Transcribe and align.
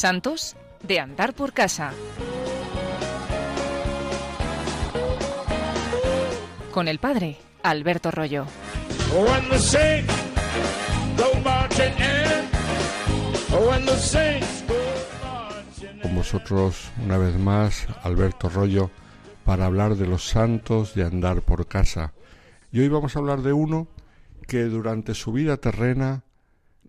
Santos 0.00 0.56
de 0.82 0.98
andar 0.98 1.34
por 1.34 1.52
casa. 1.52 1.92
Con 6.72 6.88
el 6.88 6.98
padre 6.98 7.36
Alberto 7.62 8.10
Rollo. 8.10 8.46
Con 16.02 16.14
vosotros 16.14 16.90
una 17.04 17.18
vez 17.18 17.38
más 17.38 17.86
Alberto 18.02 18.48
Rollo 18.48 18.90
para 19.44 19.66
hablar 19.66 19.96
de 19.96 20.06
los 20.06 20.26
santos 20.26 20.94
de 20.94 21.04
andar 21.04 21.42
por 21.42 21.66
casa. 21.66 22.14
Y 22.72 22.80
hoy 22.80 22.88
vamos 22.88 23.16
a 23.16 23.18
hablar 23.18 23.42
de 23.42 23.52
uno 23.52 23.86
que 24.48 24.62
durante 24.62 25.12
su 25.12 25.30
vida 25.32 25.58
terrena 25.58 26.24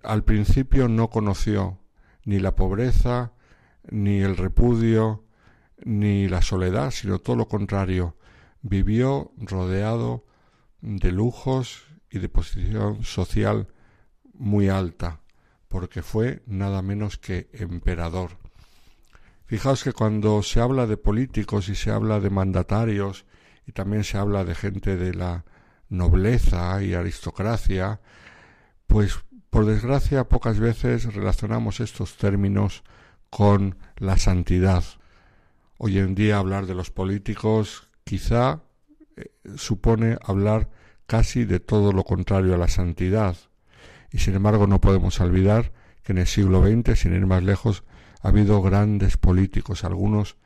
al 0.01 0.23
principio 0.23 0.87
no 0.87 1.09
conoció 1.09 1.80
ni 2.25 2.39
la 2.39 2.55
pobreza, 2.55 3.33
ni 3.89 4.19
el 4.21 4.37
repudio, 4.37 5.25
ni 5.83 6.27
la 6.27 6.41
soledad, 6.41 6.91
sino 6.91 7.19
todo 7.19 7.35
lo 7.35 7.47
contrario. 7.47 8.17
Vivió 8.61 9.31
rodeado 9.37 10.25
de 10.81 11.11
lujos 11.11 11.85
y 12.09 12.19
de 12.19 12.29
posición 12.29 13.03
social 13.03 13.67
muy 14.33 14.69
alta, 14.69 15.21
porque 15.67 16.01
fue 16.01 16.43
nada 16.45 16.81
menos 16.81 17.17
que 17.17 17.49
emperador. 17.53 18.37
Fijaos 19.45 19.83
que 19.83 19.93
cuando 19.93 20.43
se 20.43 20.61
habla 20.61 20.87
de 20.87 20.97
políticos 20.97 21.69
y 21.69 21.75
se 21.75 21.91
habla 21.91 22.19
de 22.19 22.29
mandatarios 22.29 23.25
y 23.67 23.73
también 23.73 24.03
se 24.03 24.17
habla 24.17 24.45
de 24.45 24.55
gente 24.55 24.95
de 24.95 25.13
la 25.13 25.45
nobleza 25.89 26.81
y 26.81 26.93
aristocracia, 26.93 27.99
pues 28.87 29.19
por 29.51 29.65
desgracia 29.65 30.29
pocas 30.29 30.59
veces 30.59 31.13
relacionamos 31.13 31.81
estos 31.81 32.15
términos 32.15 32.83
con 33.29 33.75
la 33.97 34.17
santidad. 34.17 34.83
Hoy 35.77 35.99
en 35.99 36.15
día 36.15 36.37
hablar 36.37 36.67
de 36.67 36.73
los 36.73 36.89
políticos 36.89 37.89
quizá 38.05 38.61
eh, 39.17 39.25
supone 39.57 40.17
hablar 40.23 40.69
casi 41.05 41.43
de 41.43 41.59
todo 41.59 41.91
lo 41.91 42.05
contrario 42.05 42.55
a 42.55 42.57
la 42.57 42.69
santidad. 42.69 43.35
Y 44.09 44.19
sin 44.19 44.35
embargo 44.35 44.67
no 44.67 44.79
podemos 44.79 45.19
olvidar 45.19 45.73
que 46.01 46.13
en 46.13 46.19
el 46.19 46.27
siglo 46.27 46.63
XX, 46.65 46.97
sin 46.97 47.13
ir 47.13 47.27
más 47.27 47.43
lejos, 47.43 47.83
ha 48.21 48.29
habido 48.29 48.61
grandes 48.61 49.17
políticos, 49.17 49.83
algunos 49.83 50.37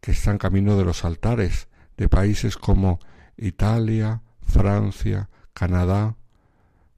que 0.00 0.10
están 0.10 0.38
camino 0.38 0.76
de 0.76 0.84
los 0.84 1.04
altares 1.04 1.68
de 1.96 2.08
países 2.08 2.56
como 2.56 2.98
Italia, 3.36 4.22
Francia, 4.40 5.30
Canadá, 5.54 6.16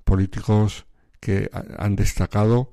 políticos 0.04 0.86
que 1.22 1.48
han 1.78 1.94
destacado 1.94 2.72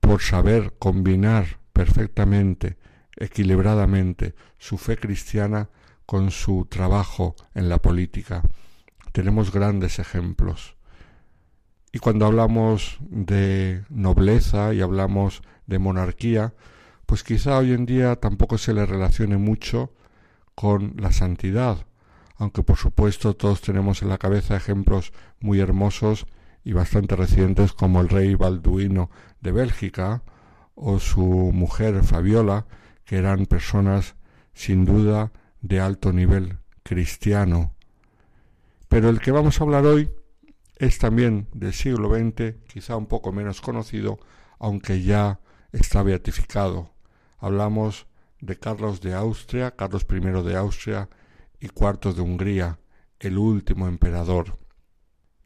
por 0.00 0.20
saber 0.20 0.74
combinar 0.80 1.60
perfectamente, 1.72 2.76
equilibradamente, 3.16 4.34
su 4.58 4.78
fe 4.78 4.96
cristiana 4.96 5.70
con 6.04 6.32
su 6.32 6.66
trabajo 6.68 7.36
en 7.54 7.68
la 7.68 7.78
política. 7.80 8.42
Tenemos 9.12 9.52
grandes 9.52 10.00
ejemplos. 10.00 10.76
Y 11.92 12.00
cuando 12.00 12.26
hablamos 12.26 12.98
de 13.00 13.84
nobleza 13.90 14.74
y 14.74 14.80
hablamos 14.80 15.42
de 15.68 15.78
monarquía, 15.78 16.52
pues 17.06 17.22
quizá 17.22 17.58
hoy 17.58 17.74
en 17.74 17.86
día 17.86 18.16
tampoco 18.16 18.58
se 18.58 18.74
le 18.74 18.86
relacione 18.86 19.36
mucho 19.36 19.92
con 20.56 20.94
la 20.98 21.12
santidad, 21.12 21.86
aunque 22.38 22.64
por 22.64 22.76
supuesto 22.76 23.36
todos 23.36 23.60
tenemos 23.60 24.02
en 24.02 24.08
la 24.08 24.18
cabeza 24.18 24.56
ejemplos 24.56 25.12
muy 25.38 25.60
hermosos 25.60 26.26
y 26.64 26.72
bastante 26.72 27.14
recientes 27.14 27.72
como 27.72 28.00
el 28.00 28.08
rey 28.08 28.34
Balduino 28.34 29.10
de 29.40 29.52
Bélgica 29.52 30.22
o 30.74 30.98
su 30.98 31.22
mujer 31.52 32.02
Fabiola, 32.02 32.66
que 33.04 33.16
eran 33.16 33.46
personas 33.46 34.16
sin 34.54 34.84
duda 34.84 35.32
de 35.60 35.80
alto 35.80 36.12
nivel 36.12 36.58
cristiano. 36.82 37.74
Pero 38.88 39.10
el 39.10 39.20
que 39.20 39.30
vamos 39.30 39.60
a 39.60 39.64
hablar 39.64 39.84
hoy 39.86 40.10
es 40.76 40.98
también 40.98 41.48
del 41.52 41.72
siglo 41.72 42.14
XX, 42.14 42.54
quizá 42.66 42.96
un 42.96 43.06
poco 43.06 43.32
menos 43.32 43.60
conocido, 43.60 44.18
aunque 44.58 45.02
ya 45.02 45.40
está 45.72 46.02
beatificado. 46.02 46.94
Hablamos 47.38 48.06
de 48.40 48.58
Carlos 48.58 49.00
de 49.00 49.14
Austria, 49.14 49.72
Carlos 49.72 50.06
I 50.10 50.20
de 50.20 50.56
Austria 50.56 51.08
y 51.60 51.66
IV 51.66 52.14
de 52.14 52.22
Hungría, 52.22 52.78
el 53.20 53.38
último 53.38 53.88
emperador. 53.88 54.58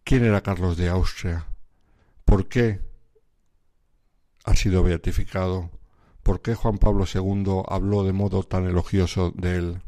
¿Quién 0.08 0.24
era 0.24 0.40
Carlos 0.40 0.78
de 0.78 0.88
Austria? 0.88 1.44
¿Por 2.24 2.48
qué 2.48 2.80
ha 4.42 4.56
sido 4.56 4.82
beatificado? 4.82 5.70
¿Por 6.22 6.40
qué 6.40 6.54
Juan 6.54 6.78
Pablo 6.78 7.04
II 7.04 7.64
habló 7.68 8.04
de 8.04 8.14
modo 8.14 8.42
tan 8.42 8.64
elogioso 8.64 9.34
de 9.36 9.56
él? 9.56 9.82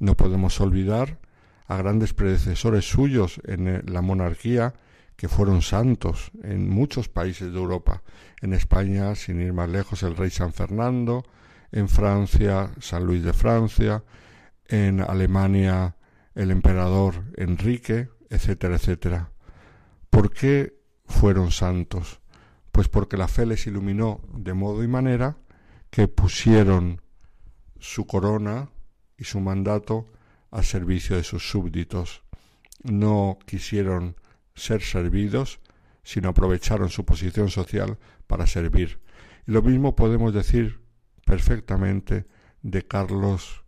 No 0.00 0.16
podemos 0.16 0.60
olvidar 0.60 1.20
a 1.68 1.76
grandes 1.76 2.14
predecesores 2.14 2.90
suyos 2.90 3.40
en 3.44 3.84
la 3.86 4.02
monarquía 4.02 4.74
que 5.14 5.28
fueron 5.28 5.62
santos 5.62 6.32
en 6.42 6.68
muchos 6.68 7.08
países 7.08 7.52
de 7.52 7.58
Europa. 7.60 8.02
En 8.42 8.54
España, 8.54 9.14
sin 9.14 9.40
ir 9.40 9.52
más 9.52 9.68
lejos, 9.68 10.02
el 10.02 10.16
rey 10.16 10.30
San 10.30 10.52
Fernando, 10.52 11.22
en 11.70 11.88
Francia, 11.88 12.72
San 12.80 13.04
Luis 13.04 13.22
de 13.22 13.34
Francia, 13.34 14.02
en 14.66 15.00
Alemania, 15.00 15.94
el 16.34 16.50
emperador 16.50 17.22
Enrique, 17.36 18.08
etcétera, 18.30 18.76
etcétera. 18.76 19.32
¿Por 20.10 20.32
qué 20.32 20.78
fueron 21.06 21.50
santos? 21.50 22.20
Pues 22.72 22.88
porque 22.88 23.16
la 23.16 23.28
fe 23.28 23.46
les 23.46 23.66
iluminó 23.66 24.20
de 24.32 24.54
modo 24.54 24.82
y 24.82 24.88
manera 24.88 25.36
que 25.90 26.08
pusieron 26.08 27.02
su 27.78 28.06
corona 28.06 28.70
y 29.16 29.24
su 29.24 29.40
mandato 29.40 30.06
al 30.50 30.64
servicio 30.64 31.16
de 31.16 31.24
sus 31.24 31.48
súbditos. 31.48 32.22
No 32.82 33.38
quisieron 33.46 34.16
ser 34.54 34.82
servidos, 34.82 35.60
sino 36.02 36.28
aprovecharon 36.30 36.88
su 36.88 37.04
posición 37.04 37.50
social 37.50 37.98
para 38.26 38.46
servir. 38.46 39.00
Y 39.46 39.52
lo 39.52 39.62
mismo 39.62 39.94
podemos 39.96 40.32
decir 40.32 40.80
perfectamente 41.24 42.26
de 42.62 42.86
Carlos 42.86 43.64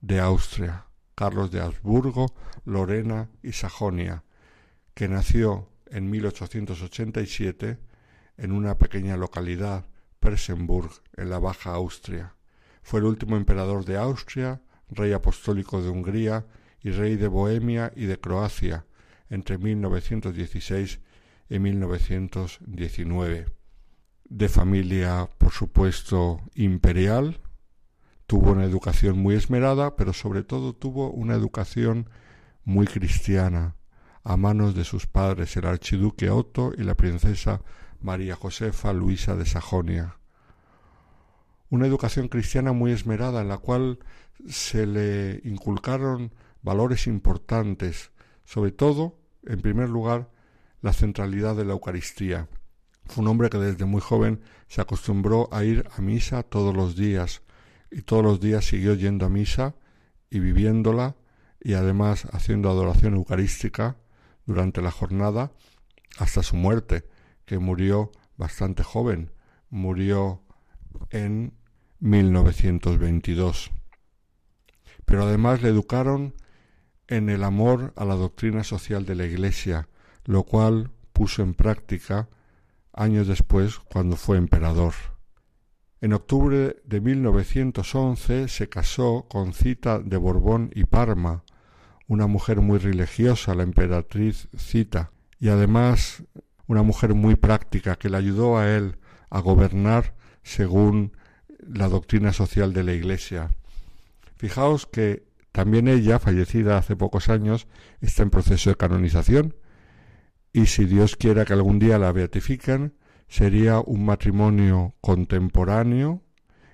de 0.00 0.20
Austria. 0.20 0.86
Carlos 1.14 1.50
de 1.50 1.60
Habsburgo, 1.60 2.34
Lorena 2.64 3.30
y 3.42 3.52
Sajonia, 3.52 4.24
que 4.94 5.08
nació 5.08 5.68
en 5.86 6.10
1887 6.10 7.78
en 8.38 8.52
una 8.52 8.78
pequeña 8.78 9.16
localidad, 9.16 9.86
Persenburg, 10.20 10.90
en 11.16 11.30
la 11.30 11.38
Baja 11.38 11.74
Austria. 11.74 12.34
Fue 12.82 13.00
el 13.00 13.06
último 13.06 13.36
emperador 13.36 13.84
de 13.84 13.96
Austria, 13.96 14.62
rey 14.90 15.12
apostólico 15.12 15.82
de 15.82 15.88
Hungría 15.88 16.46
y 16.80 16.90
rey 16.90 17.16
de 17.16 17.28
Bohemia 17.28 17.92
y 17.94 18.06
de 18.06 18.18
Croacia 18.18 18.86
entre 19.28 19.58
1916 19.58 21.00
y 21.48 21.58
1919. 21.58 23.46
De 24.24 24.48
familia, 24.48 25.28
por 25.38 25.52
supuesto, 25.52 26.40
imperial, 26.54 27.40
Tuvo 28.26 28.52
una 28.52 28.64
educación 28.64 29.18
muy 29.18 29.34
esmerada, 29.34 29.96
pero 29.96 30.12
sobre 30.12 30.42
todo 30.42 30.74
tuvo 30.74 31.10
una 31.10 31.34
educación 31.34 32.08
muy 32.64 32.86
cristiana, 32.86 33.76
a 34.24 34.36
manos 34.36 34.74
de 34.74 34.84
sus 34.84 35.06
padres, 35.06 35.56
el 35.56 35.66
archiduque 35.66 36.30
Otto 36.30 36.72
y 36.76 36.82
la 36.82 36.94
princesa 36.94 37.62
María 38.00 38.36
Josefa 38.36 38.92
Luisa 38.92 39.36
de 39.36 39.46
Sajonia. 39.46 40.16
Una 41.70 41.86
educación 41.86 42.28
cristiana 42.28 42.72
muy 42.72 42.92
esmerada 42.92 43.40
en 43.40 43.48
la 43.48 43.58
cual 43.58 43.98
se 44.46 44.86
le 44.86 45.40
inculcaron 45.44 46.32
valores 46.62 47.06
importantes, 47.06 48.12
sobre 48.44 48.72
todo, 48.72 49.18
en 49.44 49.60
primer 49.60 49.88
lugar, 49.88 50.30
la 50.80 50.92
centralidad 50.92 51.56
de 51.56 51.64
la 51.64 51.72
Eucaristía. 51.72 52.48
Fue 53.06 53.22
un 53.22 53.28
hombre 53.28 53.50
que 53.50 53.58
desde 53.58 53.84
muy 53.84 54.00
joven 54.00 54.40
se 54.68 54.80
acostumbró 54.80 55.48
a 55.52 55.64
ir 55.64 55.88
a 55.96 56.00
misa 56.00 56.42
todos 56.42 56.74
los 56.74 56.96
días, 56.96 57.42
y 57.92 58.02
todos 58.02 58.24
los 58.24 58.40
días 58.40 58.64
siguió 58.64 58.94
yendo 58.94 59.26
a 59.26 59.28
misa 59.28 59.74
y 60.30 60.40
viviéndola 60.40 61.14
y 61.60 61.74
además 61.74 62.26
haciendo 62.32 62.70
adoración 62.70 63.14
eucarística 63.14 63.98
durante 64.46 64.80
la 64.80 64.90
jornada 64.90 65.52
hasta 66.18 66.42
su 66.42 66.56
muerte, 66.56 67.04
que 67.44 67.58
murió 67.58 68.10
bastante 68.36 68.82
joven, 68.82 69.30
murió 69.70 70.42
en 71.10 71.54
1922. 72.00 73.70
Pero 75.04 75.24
además 75.24 75.62
le 75.62 75.68
educaron 75.68 76.34
en 77.08 77.28
el 77.28 77.44
amor 77.44 77.92
a 77.96 78.04
la 78.04 78.14
doctrina 78.14 78.64
social 78.64 79.04
de 79.04 79.14
la 79.14 79.26
Iglesia, 79.26 79.88
lo 80.24 80.44
cual 80.44 80.90
puso 81.12 81.42
en 81.42 81.54
práctica 81.54 82.28
años 82.92 83.26
después 83.28 83.78
cuando 83.78 84.16
fue 84.16 84.38
emperador. 84.38 84.94
En 86.02 86.12
octubre 86.14 86.78
de 86.84 87.00
1911 87.00 88.48
se 88.48 88.68
casó 88.68 89.26
con 89.28 89.52
Cita 89.52 90.00
de 90.00 90.16
Borbón 90.16 90.72
y 90.74 90.82
Parma, 90.82 91.44
una 92.08 92.26
mujer 92.26 92.60
muy 92.60 92.80
religiosa, 92.80 93.54
la 93.54 93.62
emperatriz 93.62 94.48
Cita, 94.56 95.12
y 95.38 95.48
además 95.48 96.24
una 96.66 96.82
mujer 96.82 97.14
muy 97.14 97.36
práctica 97.36 97.94
que 97.94 98.10
le 98.10 98.16
ayudó 98.16 98.58
a 98.58 98.68
él 98.68 98.96
a 99.30 99.38
gobernar 99.38 100.16
según 100.42 101.16
la 101.60 101.88
doctrina 101.88 102.32
social 102.32 102.72
de 102.72 102.82
la 102.82 102.94
Iglesia. 102.94 103.54
Fijaos 104.34 104.86
que 104.86 105.22
también 105.52 105.86
ella, 105.86 106.18
fallecida 106.18 106.78
hace 106.78 106.96
pocos 106.96 107.28
años, 107.28 107.68
está 108.00 108.24
en 108.24 108.30
proceso 108.30 108.70
de 108.70 108.76
canonización 108.76 109.54
y 110.52 110.66
si 110.66 110.84
Dios 110.84 111.14
quiera 111.14 111.44
que 111.44 111.52
algún 111.52 111.78
día 111.78 111.96
la 111.96 112.10
beatifiquen, 112.10 112.92
sería 113.32 113.80
un 113.80 114.04
matrimonio 114.04 114.94
contemporáneo 115.00 116.20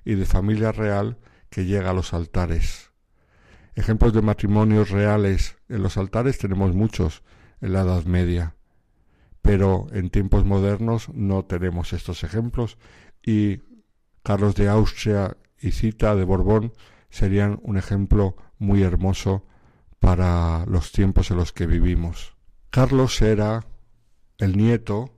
y 0.04 0.16
de 0.16 0.26
familia 0.26 0.72
real 0.72 1.16
que 1.50 1.66
llega 1.66 1.90
a 1.90 1.94
los 1.94 2.12
altares. 2.12 2.90
Ejemplos 3.76 4.12
de 4.12 4.22
matrimonios 4.22 4.90
reales 4.90 5.56
en 5.68 5.84
los 5.84 5.96
altares 5.96 6.36
tenemos 6.36 6.74
muchos 6.74 7.22
en 7.60 7.74
la 7.74 7.82
Edad 7.82 8.06
Media, 8.06 8.56
pero 9.40 9.86
en 9.92 10.10
tiempos 10.10 10.44
modernos 10.44 11.08
no 11.14 11.44
tenemos 11.44 11.92
estos 11.92 12.24
ejemplos 12.24 12.76
y 13.24 13.60
Carlos 14.24 14.56
de 14.56 14.68
Austria 14.68 15.36
y 15.60 15.70
Cita 15.70 16.16
de 16.16 16.24
Borbón 16.24 16.72
serían 17.08 17.60
un 17.62 17.76
ejemplo 17.76 18.34
muy 18.58 18.82
hermoso 18.82 19.46
para 20.00 20.66
los 20.66 20.90
tiempos 20.90 21.30
en 21.30 21.36
los 21.36 21.52
que 21.52 21.68
vivimos. 21.68 22.34
Carlos 22.70 23.22
era 23.22 23.64
el 24.38 24.56
nieto 24.56 25.17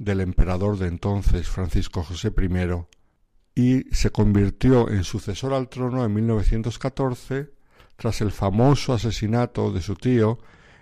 del 0.00 0.22
emperador 0.22 0.78
de 0.78 0.88
entonces, 0.88 1.46
Francisco 1.46 2.02
José 2.02 2.32
I, 2.34 2.84
y 3.54 3.84
se 3.94 4.10
convirtió 4.10 4.88
en 4.88 5.04
sucesor 5.04 5.52
al 5.52 5.68
trono 5.68 6.06
en 6.06 6.14
1914 6.14 7.50
tras 7.96 8.22
el 8.22 8.32
famoso 8.32 8.94
asesinato 8.94 9.70
de 9.70 9.82
su 9.82 9.96
tío, 9.96 10.38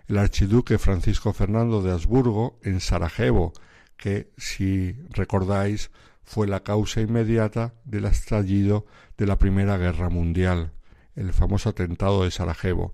el 0.06 0.18
archiduque 0.18 0.78
Francisco 0.78 1.32
Fernando 1.32 1.82
de 1.82 1.90
Habsburgo, 1.90 2.60
en 2.62 2.78
Sarajevo, 2.78 3.52
que, 3.96 4.30
si 4.36 4.92
recordáis, 5.10 5.90
fue 6.22 6.46
la 6.46 6.62
causa 6.62 7.00
inmediata 7.00 7.74
del 7.84 8.04
estallido 8.04 8.86
de 9.16 9.26
la 9.26 9.36
Primera 9.36 9.78
Guerra 9.78 10.10
Mundial, 10.10 10.70
el 11.16 11.32
famoso 11.32 11.70
atentado 11.70 12.22
de 12.22 12.30
Sarajevo. 12.30 12.92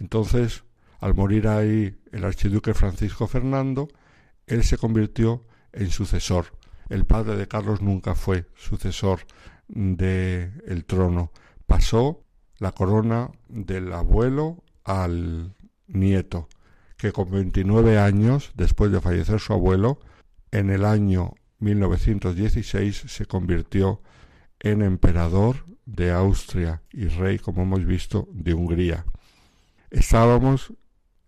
Entonces, 0.00 0.64
al 0.98 1.14
morir 1.14 1.46
ahí 1.46 1.96
el 2.10 2.24
archiduque 2.24 2.74
Francisco 2.74 3.28
Fernando, 3.28 3.88
él 4.48 4.64
se 4.64 4.76
convirtió 4.76 5.44
en 5.72 5.90
sucesor. 5.90 6.46
El 6.88 7.04
padre 7.04 7.36
de 7.36 7.48
Carlos 7.48 7.82
nunca 7.82 8.14
fue 8.14 8.46
sucesor 8.56 9.20
del 9.68 10.62
el 10.66 10.84
trono. 10.84 11.32
Pasó 11.66 12.24
la 12.58 12.72
corona 12.72 13.30
del 13.48 13.92
abuelo 13.92 14.62
al 14.84 15.54
nieto, 15.86 16.48
que 16.96 17.12
con 17.12 17.30
29 17.30 17.98
años, 17.98 18.52
después 18.54 18.92
de 18.92 19.00
fallecer 19.00 19.40
su 19.40 19.52
abuelo, 19.52 20.00
en 20.50 20.70
el 20.70 20.84
año 20.84 21.34
1916 21.60 23.04
se 23.06 23.26
convirtió 23.26 24.02
en 24.58 24.82
emperador 24.82 25.64
de 25.86 26.12
Austria 26.12 26.82
y 26.92 27.06
rey, 27.06 27.38
como 27.38 27.62
hemos 27.62 27.84
visto, 27.84 28.28
de 28.32 28.54
Hungría. 28.54 29.04
Estábamos 29.90 30.72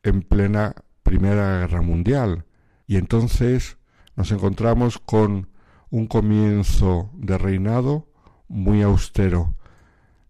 en 0.02 0.22
plena 0.22 0.74
Primera 1.02 1.60
Guerra 1.60 1.82
Mundial 1.82 2.44
y 2.86 2.96
entonces 2.96 3.78
nos 4.16 4.30
encontramos 4.30 4.98
con 4.98 5.48
un 5.90 6.06
comienzo 6.06 7.10
de 7.14 7.38
reinado 7.38 8.08
muy 8.48 8.82
austero. 8.82 9.56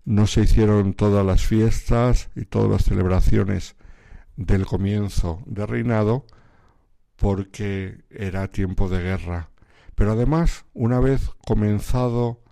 No 0.05 0.26
se 0.26 0.43
hicieron 0.43 0.94
todas 0.94 1.25
las 1.25 1.44
fiestas 1.44 2.31
y 2.34 2.44
todas 2.44 2.70
las 2.70 2.84
celebraciones 2.84 3.76
del 4.37 4.67
comienzo 4.67 5.43
de 5.46 5.67
reinado 5.67 6.26
porque 7.17 8.05
era 8.11 8.49
tiempo 8.49 8.88
de 8.88 9.02
guerra. 9.02 9.50
Pero 9.94 10.12
además, 10.12 10.64
una 10.75 10.99
vez 10.99 11.31
comenzado 11.46 12.43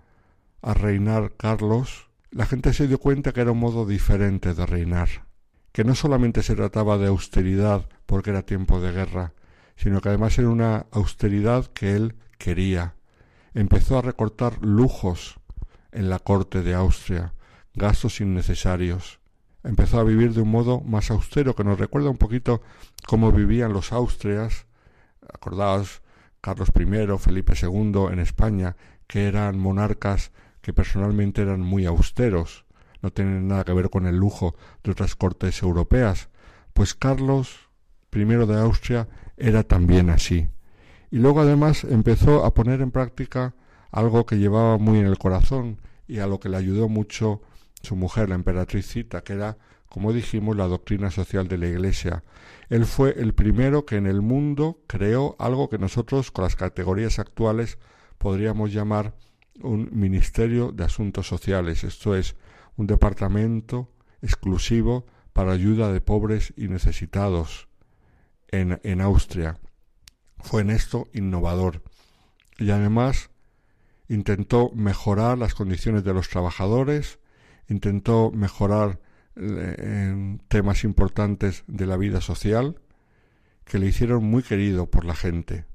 a 0.61 0.73
reinar 0.73 1.33
Carlos, 1.35 2.09
la 2.29 2.45
gente 2.45 2.73
se 2.73 2.87
dio 2.87 2.99
cuenta 2.99 3.33
que 3.33 3.41
era 3.41 3.51
un 3.51 3.59
modo 3.59 3.85
diferente 3.85 4.53
de 4.53 4.65
reinar, 4.65 5.09
que 5.73 5.83
no 5.83 5.95
solamente 5.95 6.43
se 6.43 6.55
trataba 6.55 6.97
de 6.97 7.07
austeridad 7.07 7.89
porque 8.05 8.29
era 8.29 8.43
tiempo 8.43 8.79
de 8.79 8.91
guerra, 8.93 9.33
sino 9.81 9.99
que 9.99 10.09
además 10.09 10.37
era 10.37 10.49
una 10.49 10.85
austeridad 10.91 11.65
que 11.65 11.95
él 11.95 12.15
quería. 12.37 12.93
Empezó 13.55 13.97
a 13.97 14.03
recortar 14.03 14.63
lujos 14.63 15.39
en 15.91 16.07
la 16.07 16.19
corte 16.19 16.61
de 16.61 16.75
Austria, 16.75 17.33
gastos 17.73 18.21
innecesarios. 18.21 19.19
Empezó 19.63 19.99
a 19.99 20.03
vivir 20.03 20.33
de 20.33 20.41
un 20.41 20.51
modo 20.51 20.81
más 20.81 21.09
austero 21.09 21.55
que 21.55 21.63
nos 21.63 21.79
recuerda 21.79 22.11
un 22.11 22.17
poquito 22.17 22.61
cómo 23.07 23.31
vivían 23.31 23.73
los 23.73 23.91
Austrias. 23.91 24.67
Acordaos 25.33 26.03
Carlos 26.41 26.69
I, 26.75 27.17
Felipe 27.17 27.53
II 27.59 28.05
en 28.11 28.19
España, 28.19 28.75
que 29.07 29.27
eran 29.27 29.57
monarcas 29.57 30.31
que 30.61 30.73
personalmente 30.73 31.41
eran 31.41 31.61
muy 31.61 31.87
austeros, 31.87 32.65
no 33.01 33.11
tienen 33.11 33.47
nada 33.47 33.63
que 33.63 33.73
ver 33.73 33.89
con 33.89 34.05
el 34.05 34.15
lujo 34.15 34.55
de 34.83 34.91
otras 34.91 35.15
cortes 35.15 35.63
europeas. 35.63 36.29
Pues 36.73 36.93
Carlos 36.93 37.69
I 38.13 38.25
de 38.25 38.59
Austria 38.59 39.07
era 39.37 39.63
también 39.63 40.09
así. 40.09 40.49
Y 41.09 41.17
luego 41.17 41.41
además 41.41 41.83
empezó 41.83 42.45
a 42.45 42.53
poner 42.53 42.81
en 42.81 42.91
práctica 42.91 43.53
algo 43.91 44.25
que 44.25 44.37
llevaba 44.37 44.77
muy 44.77 44.99
en 44.99 45.05
el 45.05 45.17
corazón 45.17 45.79
y 46.07 46.19
a 46.19 46.27
lo 46.27 46.39
que 46.39 46.49
le 46.49 46.57
ayudó 46.57 46.89
mucho 46.89 47.41
su 47.81 47.95
mujer, 47.95 48.29
la 48.29 48.35
emperatriz 48.35 48.87
Cita, 48.87 49.23
que 49.23 49.33
era, 49.33 49.57
como 49.89 50.13
dijimos, 50.13 50.55
la 50.55 50.67
doctrina 50.67 51.11
social 51.11 51.47
de 51.47 51.57
la 51.57 51.67
Iglesia. 51.67 52.23
Él 52.69 52.85
fue 52.85 53.15
el 53.17 53.33
primero 53.33 53.85
que 53.85 53.97
en 53.97 54.07
el 54.07 54.21
mundo 54.21 54.79
creó 54.87 55.35
algo 55.39 55.69
que 55.69 55.77
nosotros, 55.77 56.31
con 56.31 56.43
las 56.43 56.55
categorías 56.55 57.19
actuales, 57.19 57.77
podríamos 58.17 58.71
llamar 58.71 59.15
un 59.61 59.89
Ministerio 59.91 60.71
de 60.71 60.85
Asuntos 60.85 61.27
Sociales, 61.27 61.83
esto 61.83 62.15
es, 62.15 62.35
un 62.77 62.87
departamento 62.87 63.89
exclusivo 64.21 65.05
para 65.33 65.51
ayuda 65.51 65.91
de 65.91 66.01
pobres 66.01 66.53
y 66.55 66.67
necesitados, 66.67 67.67
en, 68.51 69.01
Austria. 69.01 69.57
Fue 70.39 70.61
en 70.61 70.69
esto 70.69 71.07
innovador 71.13 71.81
y 72.57 72.71
además 72.71 73.29
intentó 74.07 74.71
mejorar 74.75 75.37
las 75.37 75.53
condiciones 75.53 76.03
de 76.03 76.13
los 76.13 76.29
trabajadores, 76.29 77.19
intentó 77.69 78.31
mejorar 78.31 78.99
eh, 79.35 80.37
temas 80.47 80.83
importantes 80.83 81.63
de 81.67 81.85
la 81.85 81.97
vida 81.97 82.19
social 82.21 82.81
que 83.63 83.79
le 83.79 83.87
hicieron 83.87 84.25
muy 84.25 84.43
querido 84.43 84.89
por 84.89 85.05
la 85.05 85.15
gente. 85.15 85.65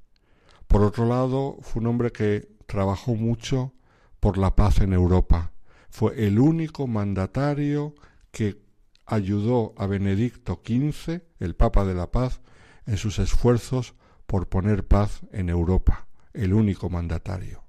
Por 0.67 0.83
otro 0.83 1.07
lado, 1.07 1.57
fue 1.63 1.81
un 1.81 1.87
hombre 1.87 2.13
que 2.13 2.49
trabajó 2.67 3.15
mucho 3.15 3.73
por 4.21 4.37
la 4.37 4.55
paz 4.57 4.81
en 4.81 4.93
Europa. 4.93 5.53
Fue 5.89 6.27
el 6.27 6.39
único 6.39 6.87
mandatario 6.87 7.95
que 8.33 8.61
ayudó 9.07 9.73
a 9.79 9.87
Benedicto 9.87 10.61
XV, 10.65 11.23
el 11.39 11.55
Papa 11.55 11.85
de 11.85 11.95
la 11.95 12.11
Paz, 12.11 12.41
en 12.87 12.97
sus 12.97 13.19
esfuerzos 13.19 13.95
por 14.27 14.49
poner 14.49 14.87
paz 14.87 15.21
en 15.33 15.49
Europa, 15.49 16.07
el 16.33 16.53
único 16.53 16.91
mandatario. 16.91 17.65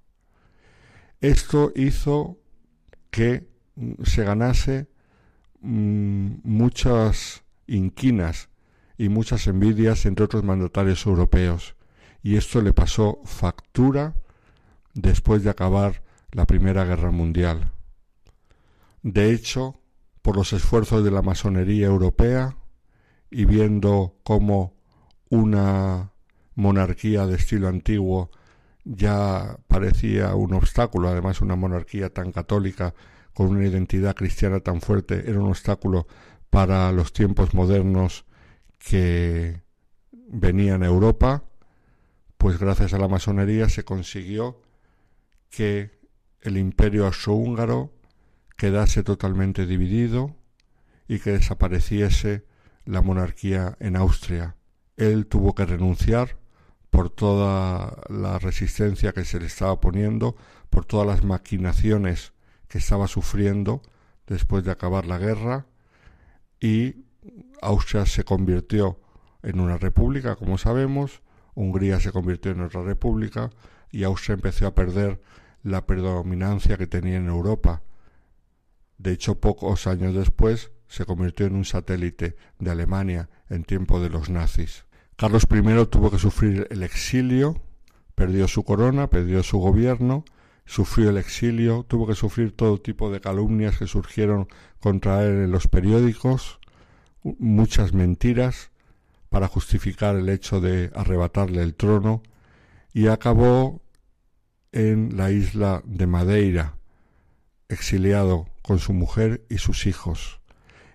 Esto 1.21 1.71
hizo 1.75 2.37
que 3.09 3.47
mm, 3.75 4.03
se 4.03 4.23
ganase 4.23 4.87
mm, 5.61 6.35
muchas 6.43 7.43
inquinas 7.65 8.49
y 8.97 9.09
muchas 9.09 9.47
envidias 9.47 10.05
entre 10.05 10.25
otros 10.25 10.43
mandatarios 10.43 11.05
europeos, 11.05 11.75
y 12.23 12.35
esto 12.35 12.61
le 12.61 12.73
pasó 12.73 13.21
factura 13.25 14.15
después 14.93 15.43
de 15.43 15.49
acabar 15.49 16.03
la 16.31 16.45
Primera 16.45 16.83
Guerra 16.83 17.11
Mundial. 17.11 17.71
De 19.03 19.31
hecho, 19.31 19.79
por 20.21 20.35
los 20.35 20.51
esfuerzos 20.53 21.03
de 21.03 21.11
la 21.11 21.21
masonería 21.21 21.87
europea 21.87 22.57
y 23.29 23.45
viendo 23.45 24.17
cómo 24.23 24.76
una 25.29 26.11
monarquía 26.55 27.25
de 27.25 27.35
estilo 27.35 27.67
antiguo 27.67 28.31
ya 28.83 29.57
parecía 29.67 30.33
un 30.35 30.53
obstáculo, 30.53 31.09
además 31.09 31.41
una 31.41 31.55
monarquía 31.55 32.09
tan 32.09 32.31
católica 32.31 32.93
con 33.33 33.47
una 33.47 33.65
identidad 33.65 34.15
cristiana 34.15 34.61
tan 34.61 34.81
fuerte 34.81 35.29
era 35.29 35.39
un 35.39 35.49
obstáculo 35.49 36.07
para 36.49 36.91
los 36.91 37.13
tiempos 37.13 37.53
modernos 37.53 38.25
que 38.79 39.61
venían 40.29 40.83
a 40.83 40.87
Europa, 40.87 41.43
pues 42.37 42.57
gracias 42.59 42.93
a 42.93 42.97
la 42.97 43.07
masonería 43.07 43.69
se 43.69 43.83
consiguió 43.83 44.61
que 45.49 45.99
el 46.41 46.57
imperio 46.57 47.05
austrohúngaro 47.05 47.93
quedase 48.55 49.03
totalmente 49.03 49.65
dividido 49.65 50.35
y 51.07 51.19
que 51.19 51.31
desapareciese 51.31 52.45
la 52.85 53.01
monarquía 53.01 53.75
en 53.79 53.95
Austria 53.95 54.56
él 54.97 55.27
tuvo 55.27 55.55
que 55.55 55.65
renunciar 55.65 56.37
por 56.89 57.09
toda 57.09 58.01
la 58.09 58.39
resistencia 58.39 59.13
que 59.13 59.23
se 59.23 59.39
le 59.39 59.45
estaba 59.45 59.79
poniendo, 59.79 60.35
por 60.69 60.85
todas 60.85 61.07
las 61.07 61.23
maquinaciones 61.23 62.33
que 62.67 62.79
estaba 62.79 63.07
sufriendo 63.07 63.81
después 64.25 64.63
de 64.63 64.71
acabar 64.71 65.05
la 65.05 65.17
guerra 65.17 65.67
y 66.59 67.05
Austria 67.61 68.05
se 68.05 68.23
convirtió 68.23 68.99
en 69.43 69.59
una 69.59 69.77
república, 69.77 70.35
como 70.35 70.57
sabemos, 70.57 71.21
Hungría 71.53 71.99
se 71.99 72.11
convirtió 72.11 72.51
en 72.51 72.61
otra 72.61 72.83
república 72.83 73.51
y 73.91 74.03
Austria 74.03 74.35
empezó 74.35 74.67
a 74.67 74.75
perder 74.75 75.21
la 75.63 75.85
predominancia 75.85 76.77
que 76.77 76.87
tenía 76.87 77.17
en 77.17 77.27
Europa. 77.27 77.81
De 78.97 79.11
hecho, 79.11 79.39
pocos 79.39 79.87
años 79.87 80.13
después 80.13 80.71
se 80.87 81.05
convirtió 81.05 81.45
en 81.45 81.55
un 81.55 81.65
satélite 81.65 82.35
de 82.59 82.71
Alemania 82.71 83.29
en 83.49 83.63
tiempo 83.63 83.99
de 83.99 84.09
los 84.09 84.29
nazis. 84.29 84.86
Carlos 85.17 85.47
I 85.49 85.85
tuvo 85.87 86.11
que 86.11 86.19
sufrir 86.19 86.67
el 86.69 86.83
exilio, 86.83 87.59
perdió 88.13 88.47
su 88.47 88.63
corona, 88.63 89.07
perdió 89.07 89.41
su 89.41 89.57
gobierno, 89.57 90.23
sufrió 90.67 91.09
el 91.09 91.17
exilio, 91.17 91.83
tuvo 91.87 92.05
que 92.05 92.13
sufrir 92.13 92.55
todo 92.55 92.79
tipo 92.79 93.09
de 93.09 93.19
calumnias 93.19 93.79
que 93.79 93.87
surgieron 93.87 94.47
contra 94.79 95.23
él 95.23 95.45
en 95.45 95.51
los 95.51 95.67
periódicos, 95.67 96.59
muchas 97.23 97.93
mentiras 97.93 98.69
para 99.29 99.47
justificar 99.47 100.15
el 100.15 100.29
hecho 100.29 100.61
de 100.61 100.91
arrebatarle 100.93 101.63
el 101.63 101.73
trono 101.73 102.21
y 102.93 103.07
acabó 103.07 103.81
en 104.71 105.17
la 105.17 105.31
isla 105.31 105.81
de 105.83 106.05
Madeira, 106.05 106.77
exiliado 107.69 108.45
con 108.61 108.77
su 108.77 108.93
mujer 108.93 109.47
y 109.49 109.57
sus 109.57 109.87
hijos. 109.87 110.41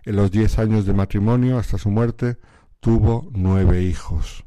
En 0.05 0.15
los 0.15 0.31
diez 0.31 0.61
años 0.61 0.87
de 0.87 0.93
matrimonio 0.93 1.59
hasta 1.59 1.77
su 1.77 1.91
muerte 1.91 2.37
tuvo 2.83 3.31
nueve 3.31 3.85
hijos. 3.85 4.45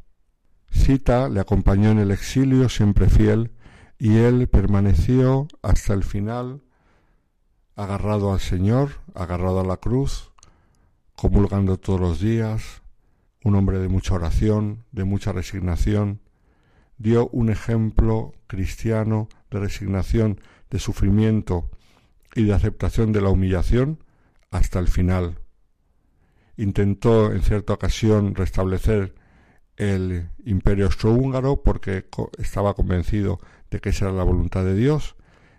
Cita 0.70 1.30
le 1.30 1.40
acompañó 1.40 1.92
en 1.92 2.00
el 2.00 2.12
exilio 2.12 2.68
siempre 2.68 3.10
fiel 3.10 3.54
y 3.98 4.18
él 4.18 4.50
permaneció 4.50 5.48
hasta 5.62 5.94
el 5.94 6.04
final 6.04 6.62
agarrado 7.78 8.34
al 8.34 8.42
Señor, 8.42 9.00
agarrado 9.14 9.62
a 9.62 9.64
la 9.64 9.78
cruz, 9.78 10.34
comulgando 11.16 11.78
todos 11.78 12.02
los 12.02 12.20
días, 12.20 12.82
un 13.46 13.56
hombre 13.56 13.80
de 13.80 13.88
mucha 13.88 14.16
oración, 14.16 14.84
de 14.92 15.06
mucha 15.06 15.32
resignación, 15.32 16.20
dio 16.98 17.30
un 17.30 17.50
ejemplo 17.50 18.34
cristiano 18.48 19.30
de 19.50 19.62
resignación, 19.62 20.42
de 20.70 20.80
sufrimiento 20.80 21.70
y 22.36 22.44
de 22.44 22.54
aceptación 22.54 23.14
de 23.14 23.22
la 23.22 23.30
humillación 23.30 24.04
hasta 24.52 24.80
el 24.80 24.90
final. 24.90 25.40
Intentó 26.58 27.32
en 27.32 27.42
cierta 27.42 27.74
ocasión 27.74 28.36
restablecer 28.36 29.16
el 29.78 30.30
imperio 30.46 30.86
austrohúngaro 30.86 31.64
porque 31.64 32.06
estaba 32.38 32.74
convencido 32.74 33.40
de 33.70 33.82
que 33.82 33.90
esa 33.90 34.06
era 34.06 34.14
la 34.14 34.24
voluntad 34.24 34.64
de 34.64 34.76
Dios 34.76 35.16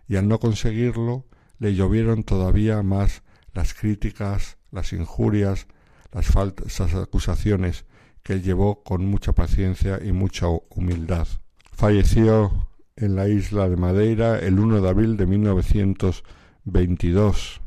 y 0.08 0.16
al 0.16 0.26
no 0.28 0.38
conseguirlo 0.38 1.26
le 1.58 1.74
llovieron 1.74 2.24
todavía 2.24 2.82
más 2.82 3.22
las 3.52 3.74
críticas, 3.74 4.56
las 4.70 4.92
injurias, 4.92 5.66
las 6.12 6.26
falsas 6.26 6.94
acusaciones 6.94 7.86
que 8.22 8.34
él 8.34 8.42
llevó 8.42 8.82
con 8.82 9.06
mucha 9.06 9.32
paciencia 9.32 9.98
y 10.02 10.12
mucha 10.12 10.46
humildad. 10.48 11.26
Falleció 11.72 12.68
en 12.96 13.16
la 13.16 13.28
isla 13.28 13.68
de 13.68 13.76
Madeira 13.76 14.38
el 14.38 14.58
1 14.58 14.80
de 14.80 14.88
abril 14.88 15.18
de 15.18 15.26
1922 15.26 17.60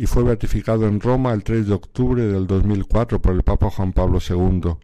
y 0.00 0.06
fue 0.06 0.22
beatificado 0.22 0.86
en 0.86 1.00
Roma 1.00 1.32
el 1.32 1.42
3 1.42 1.66
de 1.66 1.74
octubre 1.74 2.24
del 2.24 2.46
2004 2.46 3.20
por 3.20 3.34
el 3.34 3.42
Papa 3.42 3.68
Juan 3.68 3.92
Pablo 3.92 4.20
II. 4.26 4.76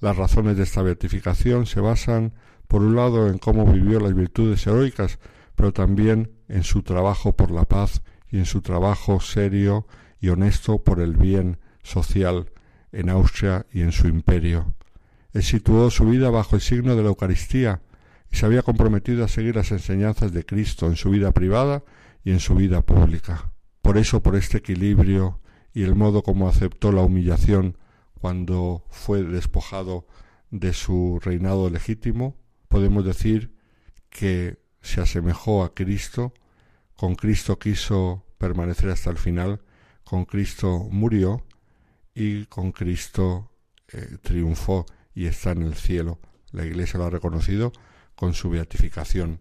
Las 0.00 0.16
razones 0.16 0.56
de 0.56 0.62
esta 0.62 0.80
beatificación 0.80 1.66
se 1.66 1.80
basan, 1.80 2.32
por 2.66 2.80
un 2.80 2.96
lado, 2.96 3.28
en 3.28 3.36
cómo 3.36 3.70
vivió 3.70 4.00
las 4.00 4.14
virtudes 4.14 4.66
heroicas, 4.66 5.18
pero 5.54 5.74
también 5.74 6.32
en 6.48 6.64
su 6.64 6.82
trabajo 6.82 7.36
por 7.36 7.50
la 7.50 7.66
paz 7.66 8.02
y 8.30 8.38
en 8.38 8.46
su 8.46 8.62
trabajo 8.62 9.20
serio 9.20 9.86
y 10.18 10.30
honesto 10.30 10.82
por 10.82 11.00
el 11.00 11.14
bien 11.14 11.58
social 11.82 12.50
en 12.90 13.10
Austria 13.10 13.66
y 13.70 13.82
en 13.82 13.92
su 13.92 14.08
imperio. 14.08 14.74
Él 15.34 15.42
situó 15.42 15.90
su 15.90 16.06
vida 16.06 16.30
bajo 16.30 16.56
el 16.56 16.62
signo 16.62 16.96
de 16.96 17.02
la 17.02 17.08
Eucaristía 17.08 17.82
y 18.32 18.36
se 18.36 18.46
había 18.46 18.62
comprometido 18.62 19.24
a 19.24 19.28
seguir 19.28 19.56
las 19.56 19.72
enseñanzas 19.72 20.32
de 20.32 20.46
Cristo 20.46 20.86
en 20.86 20.96
su 20.96 21.10
vida 21.10 21.32
privada 21.32 21.82
y 22.24 22.30
en 22.30 22.40
su 22.40 22.54
vida 22.54 22.80
pública. 22.80 23.53
Por 23.84 23.98
eso, 23.98 24.22
por 24.22 24.34
este 24.34 24.56
equilibrio 24.56 25.40
y 25.74 25.82
el 25.82 25.94
modo 25.94 26.22
como 26.22 26.48
aceptó 26.48 26.90
la 26.90 27.02
humillación 27.02 27.76
cuando 28.18 28.82
fue 28.88 29.22
despojado 29.22 30.06
de 30.50 30.72
su 30.72 31.20
reinado 31.22 31.68
legítimo, 31.68 32.34
podemos 32.68 33.04
decir 33.04 33.54
que 34.08 34.58
se 34.80 35.02
asemejó 35.02 35.64
a 35.64 35.74
Cristo, 35.74 36.32
con 36.96 37.14
Cristo 37.14 37.58
quiso 37.58 38.24
permanecer 38.38 38.88
hasta 38.88 39.10
el 39.10 39.18
final, 39.18 39.60
con 40.02 40.24
Cristo 40.24 40.88
murió 40.90 41.44
y 42.14 42.46
con 42.46 42.72
Cristo 42.72 43.50
eh, 43.88 44.16
triunfó 44.22 44.86
y 45.14 45.26
está 45.26 45.50
en 45.50 45.60
el 45.60 45.74
cielo. 45.74 46.20
La 46.52 46.64
Iglesia 46.64 46.98
lo 46.98 47.04
ha 47.04 47.10
reconocido 47.10 47.70
con 48.14 48.32
su 48.32 48.48
beatificación. 48.48 49.40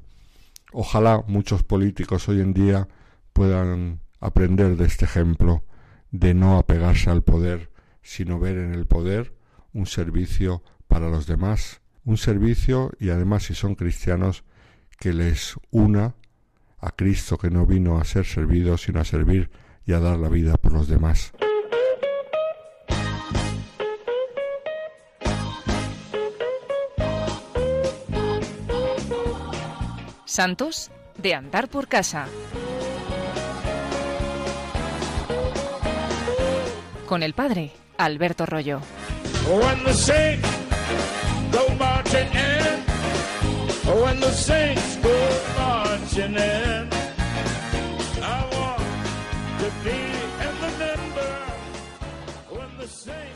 Ojalá 0.74 1.24
muchos 1.28 1.64
políticos 1.64 2.28
hoy 2.28 2.42
en 2.42 2.54
día 2.54 2.90
puedan 3.32 4.03
aprender 4.24 4.78
de 4.78 4.86
este 4.86 5.04
ejemplo 5.04 5.66
de 6.12 6.34
no 6.34 6.58
apegarse 6.58 7.10
al 7.10 7.24
poder, 7.24 7.72
sino 8.02 8.40
ver 8.40 8.58
en 8.58 8.74
el 8.74 8.88
poder 8.88 9.36
un 9.74 9.86
servicio 9.86 10.64
para 10.88 11.10
los 11.10 11.28
demás, 11.28 11.82
un 12.06 12.18
servicio 12.18 12.92
y 13.00 13.10
además 13.10 13.44
si 13.44 13.54
son 13.54 13.76
cristianos 13.76 14.46
que 14.98 15.12
les 15.12 15.56
una 15.72 16.16
a 16.80 16.92
Cristo 16.92 17.38
que 17.38 17.50
no 17.50 17.66
vino 17.66 18.00
a 18.00 18.06
ser 18.06 18.26
servido 18.26 18.78
sino 18.78 19.02
a 19.02 19.06
servir 19.06 19.52
y 19.86 19.92
a 19.92 20.00
dar 20.00 20.18
la 20.18 20.30
vida 20.30 20.56
por 20.56 20.72
los 20.72 20.88
demás. 20.88 21.34
Santos 30.26 30.92
de 31.18 31.34
andar 31.34 31.70
por 31.70 31.88
casa. 31.88 32.28
Con 37.14 37.22
el 37.22 37.36
padre 37.36 37.70
Alberto 38.00 38.48
Rollo. 38.48 38.80
The 52.80 53.33